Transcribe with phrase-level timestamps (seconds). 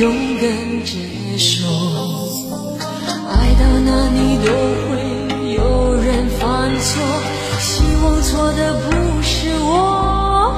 [0.00, 0.10] 勇
[0.40, 0.48] 敢
[0.82, 0.96] 接
[1.36, 1.68] 受。
[3.28, 4.48] 爱到哪里都
[4.88, 4.96] 会
[5.52, 5.60] 有
[6.00, 6.88] 人犯错，
[7.60, 10.56] 希望错的不是我。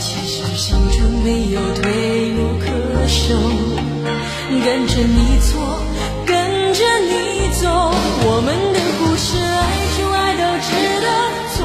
[0.00, 2.64] 其实心中没有退路可
[3.06, 3.36] 守，
[4.64, 5.60] 跟着你错，
[6.24, 7.68] 跟着你走，
[8.24, 9.60] 我们的故事爱
[9.98, 10.72] 就爱到值
[11.04, 11.06] 得，
[11.52, 11.58] 错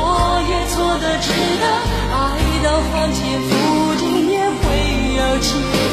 [0.50, 1.32] 也错的值
[1.62, 1.64] 得，
[2.12, 2.20] 爱
[2.62, 3.52] 到翻天覆
[3.96, 4.62] 地也会
[5.16, 5.93] 有结果。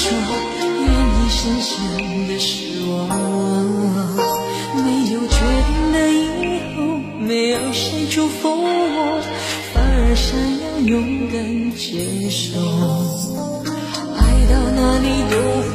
[0.00, 0.06] 说，
[0.80, 1.74] 愿意深深
[2.28, 2.94] 的失望。
[4.76, 5.34] 没有决
[5.66, 6.14] 定的以
[6.76, 6.76] 后，
[7.18, 9.20] 没有谁祝福我，
[9.74, 11.36] 反而想要勇敢
[11.74, 12.46] 接受。
[14.14, 15.34] 爱到哪里都
[15.66, 15.74] 会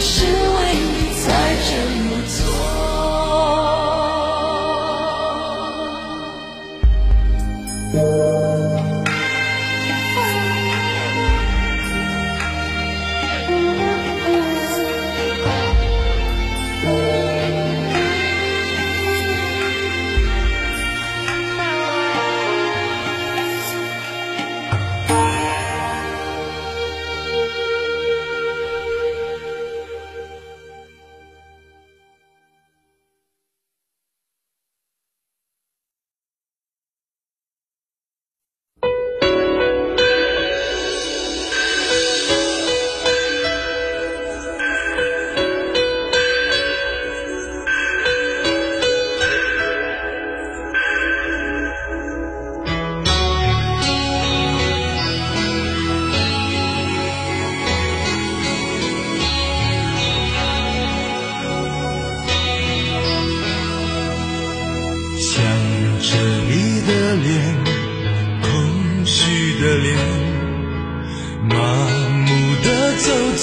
[0.00, 0.49] 是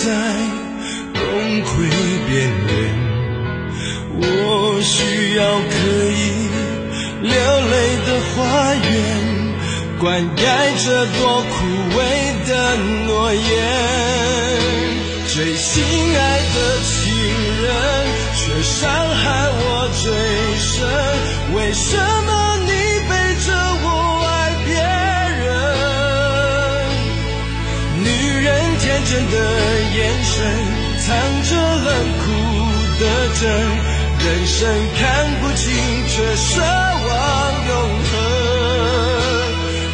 [0.07, 0.13] 在
[1.13, 1.19] 崩
[1.63, 1.68] 溃
[2.27, 2.31] 边
[2.69, 2.71] 缘。
[4.19, 4.21] 我
[4.81, 4.95] 需
[5.36, 5.42] 要
[5.74, 5.75] 可
[6.24, 6.24] 以
[7.24, 7.30] 流
[7.74, 7.75] 泪
[8.07, 8.36] 的花
[8.74, 8.88] 园，
[10.00, 10.06] 灌
[10.38, 10.39] 溉
[10.86, 11.56] 这多枯
[11.98, 12.00] 萎
[12.48, 12.50] 的
[13.06, 13.42] 诺言。
[15.27, 15.83] 最心
[16.18, 16.19] 爱
[16.56, 16.57] 的
[16.88, 16.95] 情
[17.63, 17.68] 人，
[18.38, 19.24] 却伤害
[19.60, 19.65] 我
[20.01, 20.06] 最
[20.57, 20.71] 深。
[21.53, 21.92] 为什
[22.25, 22.31] 么
[30.38, 30.45] 身
[31.00, 31.07] 藏
[31.42, 31.89] 着冷
[32.19, 32.25] 酷
[33.00, 33.04] 的
[33.39, 33.42] 针
[34.19, 34.56] 人生
[35.00, 35.01] 看
[35.42, 35.66] 不清
[36.07, 36.62] 却奢望
[37.68, 37.72] 永
[38.06, 38.12] 恒。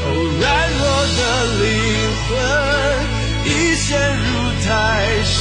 [0.04, 0.06] 哦
[0.42, 0.44] 软
[0.80, 0.84] 弱
[1.18, 1.22] 的
[1.62, 1.66] 灵
[2.28, 2.30] 魂
[3.45, 3.88] 已陷
[4.18, 4.28] 入
[4.66, 4.68] 太
[5.24, 5.31] 深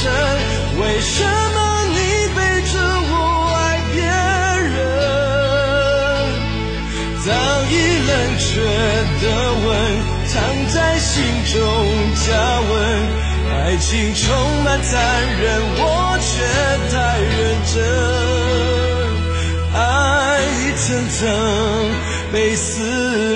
[0.79, 1.11] 为什
[1.53, 1.57] 么
[1.89, 1.97] 你
[2.33, 2.39] 背
[2.71, 2.73] 着
[3.11, 3.13] 我
[3.59, 3.59] 爱
[3.91, 3.95] 别
[4.71, 4.73] 人？
[7.25, 7.27] 早
[7.69, 7.73] 已
[8.07, 8.43] 冷却
[9.21, 9.23] 的
[9.65, 9.67] 吻
[10.27, 10.31] 藏
[10.73, 11.11] 在心
[11.51, 11.55] 中
[12.25, 12.25] 加
[12.61, 12.71] 温
[13.55, 14.91] 爱情充满残
[15.37, 16.31] 忍，我却
[16.91, 17.39] 太认
[17.73, 17.75] 真。
[19.73, 19.79] 爱
[20.59, 21.19] 一层层
[22.31, 23.32] 被撕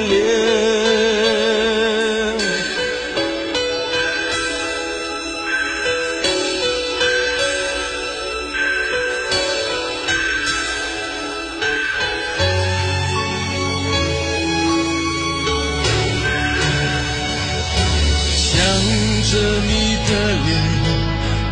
[19.30, 19.72] 着你
[20.08, 20.12] 的
[20.46, 20.50] 脸，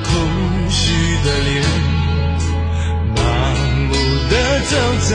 [0.04, 0.10] 空
[0.70, 0.80] 虚
[1.26, 1.54] 的脸，
[3.18, 3.20] 麻
[3.90, 3.92] 木
[4.30, 4.34] 的
[4.70, 4.74] 走
[5.10, 5.12] 在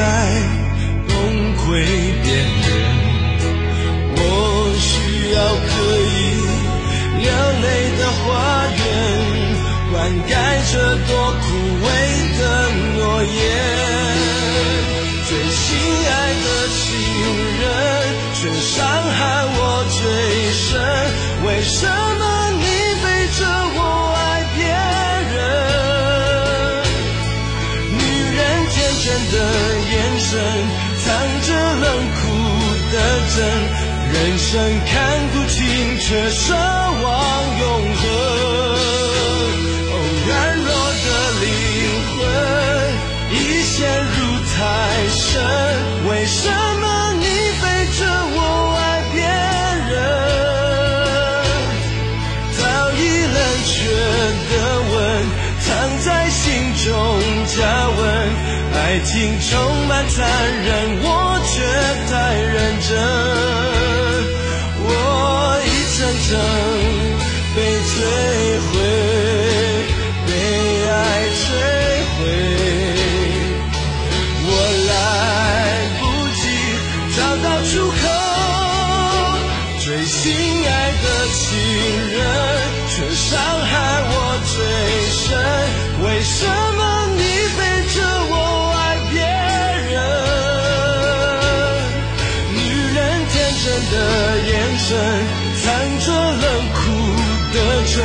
[1.09, 1.11] 崩
[1.57, 1.59] 溃
[2.23, 2.69] 边缘。
[4.15, 4.19] 我
[4.79, 4.89] 需
[5.33, 5.37] 要
[5.71, 5.73] 可
[6.05, 6.13] 以
[7.23, 7.25] 流
[7.63, 7.67] 泪
[7.99, 8.29] 的花
[8.77, 8.79] 园，
[9.91, 9.95] 灌
[10.29, 10.31] 溉
[10.71, 10.73] 这
[11.09, 11.11] 朵
[11.41, 11.43] 枯
[11.87, 11.89] 萎
[12.39, 12.41] 的
[12.95, 13.35] 诺言。
[15.27, 15.65] 最心
[30.31, 31.11] 身藏
[31.43, 32.23] 着冷酷
[32.93, 32.97] 的
[33.35, 33.37] 针，
[34.13, 34.49] 人生
[34.87, 34.95] 看
[35.33, 35.59] 不清，
[35.99, 38.00] 却奢望永。
[58.91, 60.27] 爱情充满残
[60.65, 61.63] 忍，我却
[62.11, 62.59] 太认
[62.89, 62.91] 真。
[64.83, 64.89] 我
[65.65, 65.97] 一层
[66.27, 66.29] 层
[67.55, 67.93] 被摧
[68.67, 68.75] 毁，
[93.67, 94.89] 的眼神
[95.63, 95.65] 藏
[96.01, 96.81] 着冷酷
[97.53, 97.97] 的真，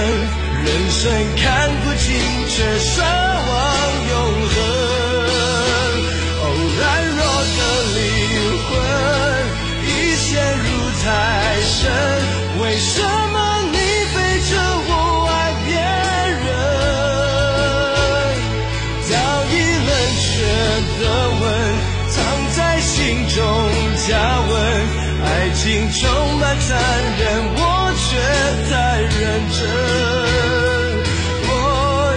[0.65, 1.01] 人生
[1.37, 1.43] 看
[1.81, 2.05] 不清，
[2.49, 3.53] 却奢望
[4.09, 4.13] 永
[4.51, 4.53] 恒。
[6.41, 6.43] 哦，
[6.77, 6.81] 软
[7.15, 7.19] 弱
[7.55, 7.59] 的
[7.95, 7.99] 灵
[8.65, 8.69] 魂
[9.87, 10.27] 已陷
[10.59, 10.67] 入
[11.03, 11.05] 太
[11.61, 11.73] 深，
[12.61, 12.93] 为什
[26.59, 26.67] 残
[27.17, 27.23] 忍，
[27.55, 27.59] 我
[27.95, 28.05] 却
[28.69, 29.13] 太认
[29.51, 29.59] 真。
[31.47, 31.51] 我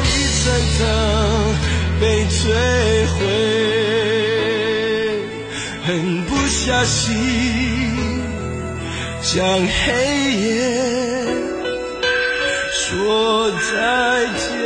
[0.05, 0.07] 一
[0.39, 0.43] 层
[0.77, 0.79] 层
[2.01, 2.39] 被摧
[3.15, 3.19] 毁，
[5.87, 5.87] 狠
[6.25, 6.97] 不下心
[9.23, 9.87] 向黑
[10.33, 10.47] 夜
[12.73, 13.63] 说再
[14.39, 14.58] 见。